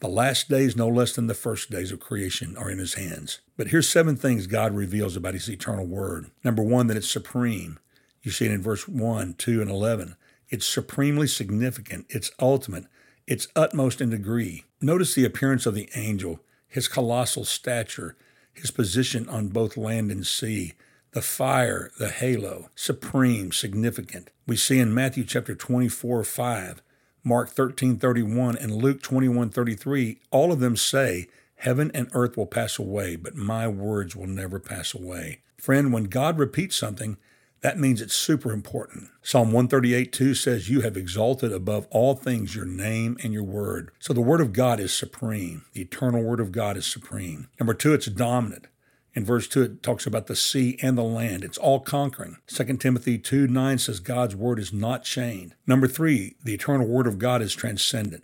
The 0.00 0.08
last 0.08 0.48
days, 0.48 0.76
no 0.76 0.86
less 0.86 1.14
than 1.14 1.26
the 1.26 1.34
first 1.34 1.70
days 1.70 1.90
of 1.90 1.98
creation, 1.98 2.56
are 2.56 2.70
in 2.70 2.78
His 2.78 2.94
hands. 2.94 3.40
But 3.56 3.68
here's 3.68 3.88
seven 3.88 4.16
things 4.16 4.46
God 4.46 4.74
reveals 4.74 5.16
about 5.16 5.34
His 5.34 5.50
eternal 5.50 5.86
Word. 5.86 6.30
Number 6.44 6.62
one, 6.62 6.86
that 6.86 6.96
it's 6.96 7.10
supreme. 7.10 7.78
You 8.22 8.30
see 8.30 8.46
it 8.46 8.52
in 8.52 8.62
verse 8.62 8.86
1, 8.86 9.34
2, 9.38 9.60
and 9.60 9.70
11. 9.70 10.16
It's 10.50 10.66
supremely 10.66 11.26
significant, 11.26 12.06
it's 12.08 12.30
ultimate, 12.38 12.84
its 13.28 13.46
utmost 13.54 14.00
in 14.00 14.08
degree. 14.08 14.64
Notice 14.80 15.14
the 15.14 15.26
appearance 15.26 15.66
of 15.66 15.74
the 15.74 15.90
angel, 15.94 16.40
his 16.66 16.88
colossal 16.88 17.44
stature, 17.44 18.16
his 18.54 18.70
position 18.70 19.28
on 19.28 19.48
both 19.48 19.76
land 19.76 20.10
and 20.10 20.26
sea, 20.26 20.72
the 21.12 21.20
fire, 21.20 21.90
the 21.98 22.08
halo, 22.08 22.70
supreme, 22.74 23.52
significant. 23.52 24.30
We 24.46 24.56
see 24.56 24.78
in 24.78 24.94
Matthew 24.94 25.24
chapter 25.24 25.54
24, 25.54 26.24
5, 26.24 26.82
Mark 27.22 27.50
13, 27.50 27.98
31, 27.98 28.56
and 28.56 28.74
Luke 28.74 29.02
21, 29.02 29.50
33, 29.50 30.18
all 30.30 30.50
of 30.50 30.60
them 30.60 30.76
say, 30.76 31.28
Heaven 31.56 31.90
and 31.92 32.08
earth 32.12 32.36
will 32.36 32.46
pass 32.46 32.78
away, 32.78 33.16
but 33.16 33.34
my 33.34 33.68
words 33.68 34.16
will 34.16 34.26
never 34.26 34.58
pass 34.58 34.94
away. 34.94 35.40
Friend, 35.58 35.92
when 35.92 36.04
God 36.04 36.38
repeats 36.38 36.76
something, 36.76 37.18
that 37.60 37.78
means 37.78 38.00
it's 38.00 38.14
super 38.14 38.52
important. 38.52 39.08
Psalm 39.22 39.48
138 39.48 40.12
2 40.12 40.34
says, 40.34 40.68
You 40.68 40.82
have 40.82 40.96
exalted 40.96 41.52
above 41.52 41.86
all 41.90 42.14
things 42.14 42.54
your 42.54 42.64
name 42.64 43.16
and 43.22 43.32
your 43.32 43.42
word. 43.42 43.90
So 43.98 44.12
the 44.12 44.20
word 44.20 44.40
of 44.40 44.52
God 44.52 44.78
is 44.78 44.92
supreme. 44.92 45.64
The 45.72 45.82
eternal 45.82 46.22
word 46.22 46.40
of 46.40 46.52
God 46.52 46.76
is 46.76 46.86
supreme. 46.86 47.48
Number 47.58 47.74
two, 47.74 47.94
it's 47.94 48.06
dominant. 48.06 48.68
In 49.14 49.24
verse 49.24 49.48
2, 49.48 49.62
it 49.62 49.82
talks 49.82 50.06
about 50.06 50.28
the 50.28 50.36
sea 50.36 50.78
and 50.80 50.96
the 50.96 51.02
land. 51.02 51.42
It's 51.42 51.58
all 51.58 51.80
conquering. 51.80 52.36
2 52.46 52.76
Timothy 52.76 53.18
2 53.18 53.48
9 53.48 53.78
says 53.78 53.98
God's 53.98 54.36
word 54.36 54.60
is 54.60 54.72
not 54.72 55.02
chained. 55.02 55.56
Number 55.66 55.88
three, 55.88 56.36
the 56.44 56.54
eternal 56.54 56.86
word 56.86 57.08
of 57.08 57.18
God 57.18 57.42
is 57.42 57.54
transcendent. 57.54 58.22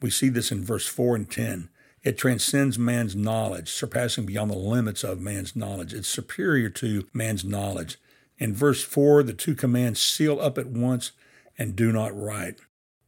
We 0.00 0.10
see 0.10 0.28
this 0.28 0.52
in 0.52 0.62
verse 0.62 0.86
4 0.86 1.16
and 1.16 1.28
10. 1.28 1.68
It 2.04 2.16
transcends 2.16 2.78
man's 2.78 3.16
knowledge, 3.16 3.68
surpassing 3.68 4.26
beyond 4.26 4.52
the 4.52 4.56
limits 4.56 5.02
of 5.02 5.20
man's 5.20 5.56
knowledge. 5.56 5.92
It's 5.92 6.06
superior 6.06 6.68
to 6.70 7.08
man's 7.12 7.44
knowledge. 7.44 7.98
In 8.38 8.54
verse 8.54 8.82
4, 8.82 9.22
the 9.22 9.32
two 9.32 9.54
commands 9.54 10.00
seal 10.00 10.40
up 10.40 10.58
at 10.58 10.66
once 10.66 11.12
and 11.58 11.74
do 11.74 11.90
not 11.92 12.18
write. 12.18 12.60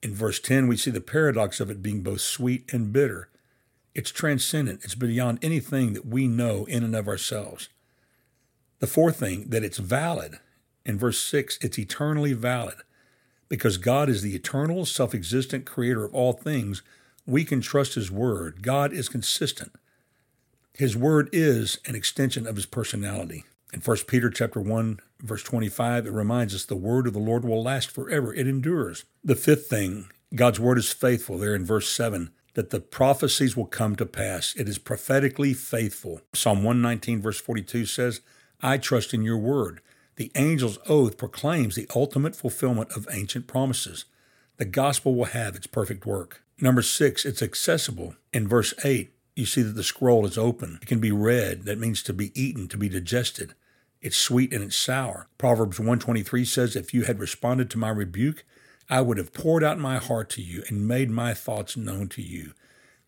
In 0.02 0.14
verse 0.14 0.40
10, 0.40 0.68
we 0.68 0.76
see 0.76 0.90
the 0.90 1.00
paradox 1.00 1.61
of 1.61 1.70
it 1.70 1.82
being 1.82 2.02
both 2.02 2.20
sweet 2.20 2.73
and 2.73 2.92
bitter. 2.92 3.28
It's 3.94 4.11
transcendent, 4.11 4.85
it's 4.85 4.94
beyond 4.94 5.40
anything 5.42 5.92
that 5.92 6.06
we 6.06 6.28
know 6.28 6.64
in 6.66 6.85
and 6.85 6.94
of 6.94 7.08
ourselves. 7.08 7.68
The 8.78 8.87
fourth 8.87 9.16
thing, 9.16 9.49
that 9.49 9.64
it's 9.64 9.78
valid. 9.78 10.38
In 10.87 10.99
verse 10.99 11.18
6, 11.18 11.58
it's 11.61 11.78
eternally 11.78 12.32
valid. 12.32 12.76
Because 13.49 13.76
God 13.76 14.08
is 14.08 14.23
the 14.23 14.37
eternal, 14.37 14.85
self 14.87 15.14
existent 15.14 15.66
creator 15.66 16.04
of 16.04 16.14
all 16.14 16.32
things, 16.32 16.82
we 17.26 17.44
can 17.44 17.61
trust 17.61 17.94
His 17.94 18.11
Word. 18.11 18.62
God 18.62 18.92
is 18.92 19.08
consistent. 19.08 19.73
His 20.75 20.97
Word 20.97 21.28
is 21.32 21.78
an 21.87 21.94
extension 21.94 22.47
of 22.47 22.56
His 22.56 22.66
personality. 22.66 23.44
In 23.72 23.80
1 23.80 23.96
Peter 24.06 24.30
chapter 24.30 24.60
1, 24.60 25.00
verse 25.20 25.42
25, 25.42 26.06
it 26.06 26.12
reminds 26.12 26.54
us 26.54 26.64
the 26.64 26.76
word 26.76 27.06
of 27.06 27.12
the 27.12 27.18
Lord 27.18 27.44
will 27.44 27.62
last 27.62 27.90
forever. 27.90 28.32
It 28.32 28.46
endures. 28.46 29.04
The 29.22 29.37
fifth 29.37 29.66
thing, 29.66 30.08
God's 30.34 30.58
word 30.58 30.78
is 30.78 30.92
faithful. 30.92 31.38
There 31.38 31.54
in 31.54 31.66
verse 31.66 31.90
7, 31.90 32.30
that 32.54 32.70
the 32.70 32.80
prophecies 32.80 33.56
will 33.56 33.66
come 33.66 33.94
to 33.96 34.06
pass. 34.06 34.54
It 34.56 34.68
is 34.68 34.78
prophetically 34.78 35.52
faithful. 35.52 36.22
Psalm 36.32 36.58
119, 36.64 37.20
verse 37.20 37.40
42 37.40 37.84
says, 37.84 38.20
I 38.60 38.78
trust 38.78 39.12
in 39.12 39.22
your 39.22 39.38
word. 39.38 39.80
The 40.16 40.32
angel's 40.34 40.78
oath 40.88 41.16
proclaims 41.16 41.76
the 41.76 41.87
ultimate 41.94 42.34
fulfillment 42.34 42.90
of 42.96 43.06
ancient 43.10 43.46
promises. 43.46 44.06
The 44.56 44.64
gospel 44.64 45.14
will 45.14 45.26
have 45.26 45.54
its 45.54 45.68
perfect 45.68 46.06
work. 46.06 46.42
Number 46.60 46.82
six, 46.82 47.25
it's 47.25 47.42
accessible. 47.42 48.16
In 48.32 48.48
verse 48.48 48.75
8, 48.82 49.12
you 49.38 49.47
see 49.47 49.62
that 49.62 49.75
the 49.75 49.85
scroll 49.85 50.26
is 50.26 50.37
open. 50.37 50.78
It 50.83 50.88
can 50.88 50.99
be 50.99 51.12
read. 51.12 51.62
That 51.62 51.78
means 51.78 52.02
to 52.02 52.12
be 52.12 52.33
eaten, 52.40 52.66
to 52.68 52.76
be 52.76 52.88
digested. 52.88 53.54
It's 54.00 54.16
sweet 54.16 54.52
and 54.52 54.64
it's 54.64 54.76
sour. 54.76 55.28
Proverbs 55.38 55.78
123 55.78 56.45
says, 56.45 56.76
If 56.76 56.92
you 56.92 57.04
had 57.04 57.21
responded 57.21 57.71
to 57.71 57.78
my 57.78 57.90
rebuke, 57.90 58.45
I 58.90 59.00
would 59.00 59.16
have 59.16 59.33
poured 59.33 59.62
out 59.62 59.78
my 59.78 59.99
heart 59.99 60.28
to 60.30 60.42
you 60.42 60.64
and 60.68 60.88
made 60.88 61.11
my 61.11 61.35
thoughts 61.35 61.76
known 61.76 62.09
to 62.11 62.23
you. 62.23 62.52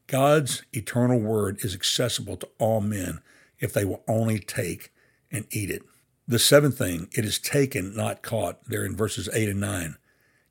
God's 0.06 0.62
eternal 0.72 1.18
word 1.18 1.58
is 1.64 1.74
accessible 1.74 2.36
to 2.38 2.48
all 2.58 2.80
men 2.80 3.20
if 3.58 3.72
they 3.72 3.84
will 3.84 4.02
only 4.08 4.38
take 4.38 4.92
and 5.30 5.46
eat 5.50 5.70
it. 5.70 5.82
The 6.26 6.38
seventh 6.38 6.78
thing, 6.78 7.08
it 7.12 7.24
is 7.24 7.38
taken, 7.38 7.96
not 7.96 8.22
caught, 8.22 8.64
there 8.68 8.84
in 8.84 8.96
verses 8.96 9.28
8 9.32 9.48
and 9.48 9.60
9. 9.60 9.96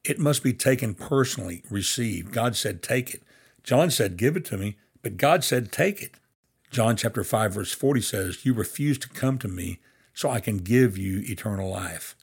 It 0.03 0.19
must 0.19 0.43
be 0.43 0.53
taken 0.53 0.93
personally, 0.93 1.63
received. 1.69 2.33
God 2.33 2.55
said, 2.55 2.81
Take 2.81 3.13
it. 3.13 3.23
John 3.63 3.91
said, 3.91 4.17
Give 4.17 4.35
it 4.35 4.45
to 4.45 4.57
me, 4.57 4.77
but 5.01 5.17
God 5.17 5.43
said, 5.43 5.71
Take 5.71 6.01
it. 6.01 6.15
John 6.71 6.95
chapter 6.95 7.23
5, 7.23 7.53
verse 7.53 7.71
40 7.73 8.01
says, 8.01 8.45
You 8.45 8.53
refuse 8.53 8.97
to 8.99 9.09
come 9.09 9.37
to 9.39 9.47
me 9.47 9.79
so 10.13 10.29
I 10.29 10.39
can 10.39 10.57
give 10.57 10.97
you 10.97 11.21
eternal 11.25 11.69
life. 11.69 12.15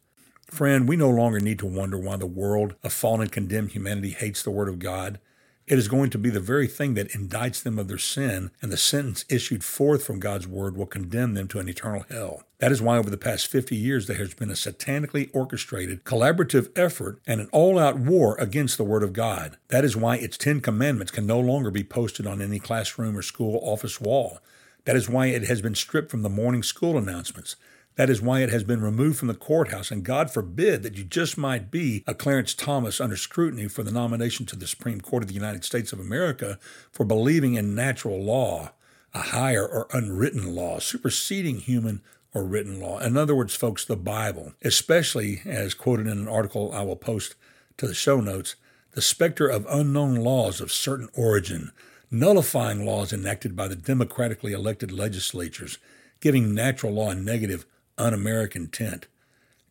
Friend, 0.47 0.87
we 0.87 0.97
no 0.97 1.11
longer 1.11 1.41
need 1.41 1.59
to 1.59 1.67
wonder 1.67 1.99
why 1.99 2.17
the 2.17 2.27
world 2.27 2.77
of 2.85 2.93
fallen, 2.93 3.29
condemned 3.29 3.73
humanity 3.73 4.11
hates 4.11 4.43
the 4.43 4.51
Word 4.51 4.69
of 4.69 4.79
God. 4.79 5.19
It 5.67 5.79
is 5.79 5.89
going 5.89 6.11
to 6.11 6.19
be 6.19 6.31
the 6.31 6.39
very 6.39 6.69
thing 6.69 6.95
that 6.95 7.11
indicts 7.11 7.61
them 7.61 7.77
of 7.77 7.89
their 7.89 7.99
sin, 7.99 8.53
and 8.63 8.71
the 8.71 8.77
sentence 8.77 9.25
issued 9.29 9.65
forth 9.65 10.05
from 10.05 10.21
God's 10.21 10.47
Word 10.47 10.77
will 10.77 10.87
condemn 10.87 11.35
them 11.35 11.49
to 11.49 11.59
an 11.59 11.69
eternal 11.69 12.05
hell. 12.09 12.45
That 12.59 12.71
is 12.71 12.81
why 12.81 12.99
over 12.99 13.11
the 13.11 13.17
past 13.17 13.49
50 13.49 13.75
years 13.75 14.07
there 14.07 14.17
has 14.17 14.33
been 14.33 14.49
a 14.49 14.55
satanically 14.55 15.29
orchestrated, 15.35 16.05
collaborative 16.05 16.71
effort 16.79 17.19
and 17.27 17.41
an 17.41 17.49
all 17.51 17.81
out 17.81 17.99
war 17.99 18.37
against 18.39 18.79
the 18.79 18.85
Word 18.85 19.03
of 19.03 19.13
God. 19.13 19.57
That 19.67 19.85
is 19.85 19.97
why 19.97 20.19
its 20.19 20.39
Ten 20.39 20.61
Commandments 20.61 21.11
can 21.11 21.27
no 21.27 21.41
longer 21.41 21.73
be 21.73 21.83
posted 21.83 22.29
on 22.29 22.41
any 22.41 22.61
classroom 22.61 23.19
or 23.19 23.23
school 23.23 23.59
office 23.61 24.01
wall. 24.01 24.39
That 24.85 24.95
is 24.95 25.09
why 25.09 25.27
it 25.27 25.49
has 25.49 25.61
been 25.61 25.75
stripped 25.75 26.13
from 26.13 26.23
the 26.23 26.29
morning 26.29 26.63
school 26.63 26.97
announcements. 26.97 27.57
That 27.97 28.11
is 28.11 28.21
why 28.21 28.43
it 28.43 28.51
has 28.51 28.63
been 28.63 28.83
removed 28.83 29.19
from 29.19 29.29
the 29.29 29.35
courthouse, 29.35 29.91
and 29.91 30.05
God 30.05 30.31
forbid 30.31 30.83
that 30.83 30.99
you 30.99 31.05
just 31.05 31.39
might 31.39 31.71
be 31.71 32.05
a 32.07 32.15
Clarence 32.15 32.53
Thomas 32.53 33.01
under 33.01 33.17
scrutiny 33.17 33.69
for 33.69 33.83
the 33.83 33.91
nomination 33.91 34.45
to 34.47 34.57
the 34.57 34.67
Supreme 34.67 35.01
Court 35.01 35.23
of 35.23 35.29
the 35.29 35.35
United 35.35 35.65
States 35.65 35.95
of 35.95 36.01
America 36.01 36.59
for 36.93 37.05
believing 37.05 37.55
in 37.55 37.75
natural 37.75 38.23
law, 38.23 38.73
a 39.15 39.21
higher 39.21 39.67
or 39.67 39.89
unwritten 39.95 40.55
law, 40.55 40.79
superseding 40.79 41.61
human 41.61 42.03
or 42.35 42.45
written 42.45 42.79
law. 42.79 42.99
In 42.99 43.17
other 43.17 43.35
words, 43.35 43.55
folks, 43.55 43.83
the 43.87 43.97
Bible, 43.97 44.53
especially 44.61 45.41
as 45.47 45.73
quoted 45.73 46.07
in 46.07 46.19
an 46.19 46.29
article 46.29 46.73
I 46.75 46.83
will 46.83 46.97
post 46.97 47.35
to 47.79 47.87
the 47.87 47.95
show 47.95 48.21
notes, 48.21 48.57
the 48.93 49.01
specter 49.01 49.49
of 49.49 49.67
unknown 49.71 50.17
laws 50.17 50.61
of 50.61 50.71
certain 50.71 51.09
origin, 51.15 51.73
nullifying 52.11 52.85
laws 52.85 53.11
enacted 53.11 53.57
by 53.57 53.69
the 53.69 53.77
democratically 53.77 54.53
elected 54.53 54.93
legislatures, 54.93 55.79
giving 56.21 56.55
natural 56.55 56.93
law 56.93 57.09
a 57.09 57.15
negative 57.15 57.65
un 57.99 58.15
American 58.15 58.69
tint. 58.69 59.07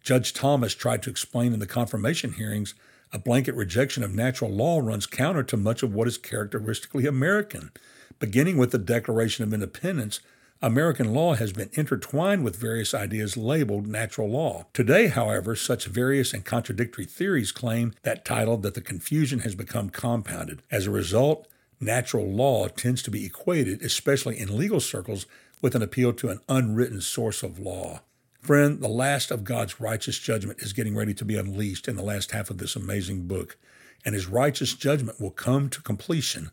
Judge 0.02 0.34
Thomas 0.34 0.76
tried 0.76 1.02
to 1.04 1.10
explain 1.10 1.54
in 1.54 1.60
the 1.60 1.66
confirmation 1.66 2.34
hearings 2.34 2.76
a 3.12 3.20
blanket 3.20 3.56
rejection 3.56 4.04
of 4.04 4.14
natural 4.14 4.52
law 4.52 4.80
runs 4.80 5.06
counter 5.06 5.44
to 5.44 5.58
much 5.58 5.84
of 5.84 5.94
what 5.94 6.08
is 6.08 6.18
characteristically 6.18 7.06
American. 7.06 7.72
Beginning 8.20 8.58
with 8.58 8.72
the 8.72 8.78
Declaration 8.78 9.44
of 9.44 9.54
Independence, 9.54 10.20
American 10.62 11.14
law 11.14 11.36
has 11.36 11.52
been 11.54 11.70
intertwined 11.74 12.44
with 12.44 12.56
various 12.56 12.94
ideas 12.94 13.36
labeled 13.36 13.88
natural 13.88 14.30
law. 14.30 14.66
Today, 14.74 15.08
however, 15.08 15.56
such 15.56 15.86
various 15.86 16.34
and 16.34 16.46
contradictory 16.46 17.06
theories 17.06 17.52
claim 17.52 17.94
that 18.04 18.26
title 18.26 18.58
that 18.58 18.74
the 18.74 18.82
confusion 18.82 19.40
has 19.40 19.54
become 19.54 19.90
compounded. 19.90 20.62
As 20.72 20.88
a 20.88 20.92
result, 20.92 21.48
natural 21.80 22.26
law 22.26 22.68
tends 22.68 23.02
to 23.04 23.12
be 23.12 23.26
equated, 23.26 23.82
especially 23.82 24.40
in 24.40 24.58
legal 24.58 24.80
circles, 24.80 25.26
with 25.62 25.76
an 25.76 25.82
appeal 25.82 26.14
to 26.14 26.30
an 26.30 26.40
unwritten 26.48 27.02
source 27.02 27.44
of 27.44 27.60
law. 27.60 28.02
Friend, 28.46 28.80
the 28.80 28.88
last 28.88 29.32
of 29.32 29.44
God's 29.44 29.82
righteous 29.82 30.20
judgment 30.20 30.62
is 30.62 30.72
getting 30.72 30.96
ready 30.96 31.16
to 31.16 31.26
be 31.26 31.36
unleashed 31.36 31.88
in 31.88 31.96
the 31.96 32.04
last 32.04 32.30
half 32.30 32.52
of 32.52 32.60
this 32.60 32.76
amazing 32.76 33.26
book, 33.26 33.58
and 34.06 34.14
his 34.14 34.28
righteous 34.28 34.76
judgment 34.76 35.20
will 35.20 35.32
come 35.32 35.68
to 35.68 35.82
completion 35.82 36.52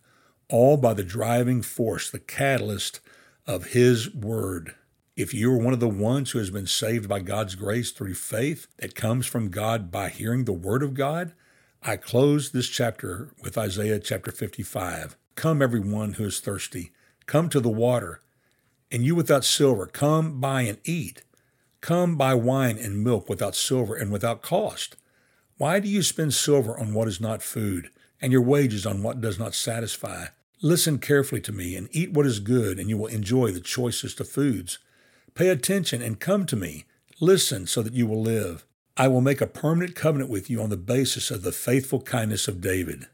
all 0.48 0.78
by 0.78 0.94
the 0.94 1.04
driving 1.04 1.60
force, 1.60 2.08
the 2.08 2.18
catalyst 2.18 3.00
of 3.46 3.72
his 3.72 4.10
word. 4.14 4.74
If 5.18 5.34
you 5.34 5.52
are 5.52 5.58
one 5.58 5.74
of 5.74 5.80
the 5.80 5.88
ones 5.88 6.30
who 6.30 6.38
has 6.38 6.48
been 6.48 6.66
saved 6.66 7.10
by 7.10 7.20
God's 7.20 7.56
grace 7.56 7.90
through 7.90 8.14
faith 8.14 8.68
that 8.78 8.94
comes 8.94 9.26
from 9.26 9.50
God 9.50 9.90
by 9.90 10.08
hearing 10.08 10.46
the 10.46 10.54
word 10.54 10.82
of 10.82 10.94
God, 10.94 11.34
I 11.82 11.98
close 11.98 12.52
this 12.52 12.68
chapter 12.68 13.34
with 13.42 13.58
Isaiah 13.58 13.98
chapter 13.98 14.32
55. 14.32 15.18
Come, 15.34 15.60
everyone 15.60 16.14
who 16.14 16.24
is 16.24 16.40
thirsty, 16.40 16.92
come 17.26 17.50
to 17.50 17.60
the 17.60 17.68
water. 17.68 18.22
And 18.90 19.04
you 19.04 19.14
without 19.14 19.44
silver, 19.44 19.86
come 19.86 20.40
buy 20.40 20.62
and 20.62 20.78
eat. 20.84 21.22
Come 21.82 22.14
buy 22.14 22.34
wine 22.34 22.78
and 22.78 23.02
milk 23.02 23.28
without 23.28 23.56
silver 23.56 23.96
and 23.96 24.12
without 24.12 24.40
cost. 24.40 24.94
Why 25.58 25.80
do 25.80 25.88
you 25.88 26.02
spend 26.02 26.32
silver 26.32 26.78
on 26.78 26.94
what 26.94 27.08
is 27.08 27.20
not 27.20 27.42
food, 27.42 27.90
and 28.20 28.30
your 28.30 28.40
wages 28.40 28.86
on 28.86 29.02
what 29.02 29.20
does 29.20 29.36
not 29.36 29.52
satisfy? 29.52 30.26
Listen 30.62 31.00
carefully 31.00 31.40
to 31.40 31.50
me 31.50 31.74
and 31.74 31.88
eat 31.90 32.12
what 32.12 32.24
is 32.24 32.38
good, 32.38 32.78
and 32.78 32.88
you 32.88 32.96
will 32.96 33.08
enjoy 33.08 33.50
the 33.50 33.58
choicest 33.58 34.20
of 34.20 34.28
foods. 34.28 34.78
Pay 35.34 35.48
attention 35.48 36.00
and 36.00 36.20
come 36.20 36.46
to 36.46 36.54
me. 36.54 36.84
Listen 37.20 37.66
so 37.66 37.82
that 37.82 37.94
you 37.94 38.06
will 38.06 38.22
live. 38.22 38.64
I 38.96 39.08
will 39.08 39.20
make 39.20 39.40
a 39.40 39.46
permanent 39.48 39.96
covenant 39.96 40.30
with 40.30 40.48
you 40.48 40.62
on 40.62 40.70
the 40.70 40.76
basis 40.76 41.32
of 41.32 41.42
the 41.42 41.50
faithful 41.50 42.00
kindness 42.00 42.46
of 42.46 42.60
David. 42.60 43.08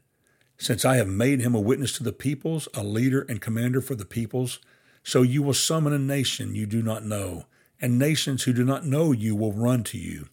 Since 0.59 0.85
I 0.85 0.97
have 0.97 1.07
made 1.07 1.41
him 1.41 1.55
a 1.55 1.59
witness 1.59 1.93
to 1.93 2.03
the 2.03 2.13
peoples, 2.13 2.67
a 2.75 2.83
leader 2.83 3.25
and 3.27 3.41
commander 3.41 3.81
for 3.81 3.95
the 3.95 4.05
peoples, 4.05 4.59
so 5.03 5.23
you 5.23 5.41
will 5.41 5.55
summon 5.55 5.91
a 5.91 5.97
nation 5.97 6.53
you 6.53 6.67
do 6.67 6.83
not 6.83 7.03
know 7.03 7.45
and 7.81 7.97
nations 7.97 8.43
who 8.43 8.53
do 8.53 8.63
not 8.63 8.85
know 8.85 9.11
you 9.11 9.35
will 9.35 9.53
run 9.53 9.83
to 9.85 9.97
you. 9.97 10.29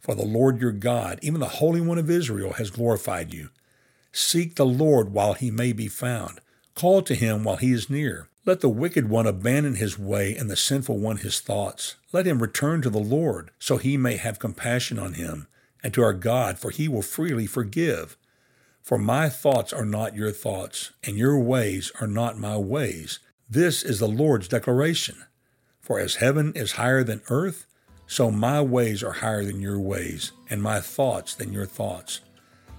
For 0.00 0.14
the 0.14 0.24
Lord 0.24 0.60
your 0.60 0.72
God, 0.72 1.18
even 1.22 1.40
the 1.40 1.46
Holy 1.46 1.80
One 1.80 1.98
of 1.98 2.10
Israel, 2.10 2.54
has 2.54 2.70
glorified 2.70 3.32
you. 3.32 3.50
Seek 4.10 4.56
the 4.56 4.66
Lord 4.66 5.12
while 5.12 5.34
he 5.34 5.50
may 5.50 5.72
be 5.72 5.88
found. 5.88 6.40
Call 6.74 7.02
to 7.02 7.14
him 7.14 7.44
while 7.44 7.56
he 7.56 7.72
is 7.72 7.88
near. 7.88 8.28
Let 8.44 8.60
the 8.60 8.68
wicked 8.68 9.08
one 9.08 9.26
abandon 9.26 9.76
his 9.76 9.98
way 9.98 10.34
and 10.34 10.50
the 10.50 10.56
sinful 10.56 10.98
one 10.98 11.18
his 11.18 11.38
thoughts. 11.38 11.94
Let 12.12 12.26
him 12.26 12.42
return 12.42 12.82
to 12.82 12.90
the 12.90 12.98
Lord, 12.98 13.52
so 13.58 13.76
he 13.76 13.96
may 13.96 14.16
have 14.16 14.40
compassion 14.40 14.98
on 14.98 15.14
him, 15.14 15.46
and 15.82 15.94
to 15.94 16.02
our 16.02 16.12
God, 16.12 16.58
for 16.58 16.70
he 16.70 16.88
will 16.88 17.02
freely 17.02 17.46
forgive. 17.46 18.16
For 18.82 18.98
my 18.98 19.28
thoughts 19.28 19.72
are 19.72 19.84
not 19.84 20.16
your 20.16 20.32
thoughts, 20.32 20.90
and 21.04 21.16
your 21.16 21.38
ways 21.38 21.92
are 22.00 22.08
not 22.08 22.36
my 22.36 22.56
ways. 22.56 23.20
This 23.48 23.84
is 23.84 24.00
the 24.00 24.08
Lord's 24.08 24.48
declaration. 24.48 25.24
For 25.82 25.98
as 25.98 26.14
heaven 26.16 26.52
is 26.54 26.72
higher 26.72 27.02
than 27.02 27.22
earth, 27.28 27.66
so 28.06 28.30
my 28.30 28.62
ways 28.62 29.02
are 29.02 29.12
higher 29.12 29.44
than 29.44 29.60
your 29.60 29.80
ways, 29.80 30.30
and 30.48 30.62
my 30.62 30.80
thoughts 30.80 31.34
than 31.34 31.52
your 31.52 31.66
thoughts. 31.66 32.20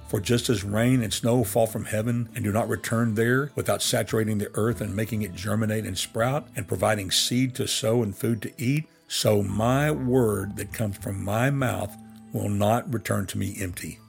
For 0.08 0.22
just 0.22 0.50
as 0.50 0.64
rain 0.64 1.04
and 1.04 1.14
snow 1.14 1.44
fall 1.44 1.68
from 1.68 1.86
heaven 1.86 2.30
and 2.34 2.46
do 2.46 2.52
not 2.54 2.70
return 2.70 3.16
there 3.16 3.52
without 3.56 3.82
saturating 3.82 4.38
the 4.38 4.52
earth 4.54 4.80
and 4.80 4.96
making 4.96 5.22
it 5.22 5.36
germinate 5.36 5.86
and 5.86 5.98
sprout 5.98 6.48
and 6.56 6.66
providing 6.66 7.12
seed 7.12 7.56
to 7.56 7.68
sow 7.68 8.04
and 8.04 8.16
food 8.16 8.42
to 8.44 8.52
eat, 8.58 8.86
so 9.10 9.44
my 9.44 9.92
word 9.92 10.56
that 10.56 10.72
comes 10.72 10.98
from 10.98 11.22
my 11.22 11.50
mouth 11.50 11.94
will 12.32 12.50
not 12.50 12.94
return 12.94 13.26
to 13.26 13.38
me 13.38 13.58
empty, 13.60 14.00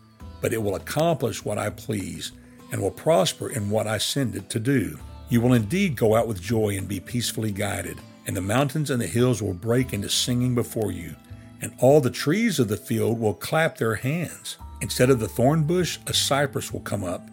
but 0.41 0.53
it 0.53 0.63
will 0.63 0.77
accomplish 0.77 1.45
what 1.45 1.59
I 1.59 1.71
please 1.71 2.31
and 2.71 2.81
will 2.81 2.93
prosper 2.93 3.51
in 3.51 3.71
what 3.71 3.89
I 3.89 3.99
send 3.99 4.37
it 4.37 4.49
to 4.51 4.61
do. 4.61 5.01
You 5.31 5.41
will 5.41 5.55
indeed 5.55 5.97
go 5.97 6.15
out 6.15 6.29
with 6.29 6.41
joy 6.41 6.77
and 6.77 6.87
be 6.87 7.01
peacefully 7.01 7.51
guided, 7.51 7.99
and 8.26 8.37
the 8.37 8.40
mountains 8.40 8.90
and 8.90 9.00
the 9.00 9.07
hills 9.07 9.43
will 9.43 9.54
break 9.54 9.93
into 9.93 10.09
singing 10.09 10.54
before 10.54 10.90
you, 10.90 11.14
and 11.61 11.73
all 11.78 12.00
the 12.00 12.11
trees 12.11 12.59
of 12.59 12.69
the 12.69 12.76
field 12.76 13.19
will 13.19 13.35
clap 13.35 13.78
their 13.78 13.97
hands. 13.97 14.57
Instead 14.81 15.11
of 15.11 15.21
the 15.21 15.28
thorn 15.28 15.64
bush, 15.64 15.99
a 16.07 16.14
cypress 16.14 16.73
will 16.73 16.81
come 16.81 17.04
up, 17.04 17.26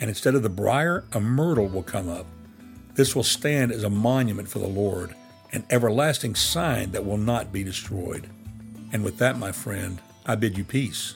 and 0.00 0.08
instead 0.08 0.34
of 0.34 0.42
the 0.42 0.48
brier, 0.48 1.04
a 1.12 1.20
myrtle 1.20 1.68
will 1.68 1.82
come 1.82 2.08
up. 2.08 2.26
This 2.94 3.14
will 3.14 3.22
stand 3.22 3.72
as 3.72 3.84
a 3.84 3.90
monument 3.90 4.48
for 4.48 4.58
the 4.58 4.66
Lord, 4.66 5.14
an 5.52 5.64
everlasting 5.70 6.34
sign 6.34 6.92
that 6.92 7.04
will 7.04 7.16
not 7.16 7.52
be 7.52 7.64
destroyed. 7.64 8.28
And 8.92 9.04
with 9.04 9.18
that, 9.18 9.38
my 9.38 9.52
friend, 9.52 10.00
I 10.26 10.34
bid 10.34 10.58
you 10.58 10.64
peace. 10.64 11.14